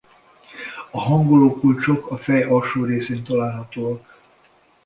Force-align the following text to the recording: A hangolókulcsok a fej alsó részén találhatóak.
A 0.91 0.99
hangolókulcsok 0.99 2.11
a 2.11 2.17
fej 2.17 2.43
alsó 2.43 2.83
részén 2.83 3.23
találhatóak. 3.23 4.17